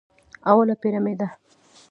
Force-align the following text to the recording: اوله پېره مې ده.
اوله 0.49 0.75
پېره 0.81 0.99
مې 1.05 1.13
ده. 1.19 1.27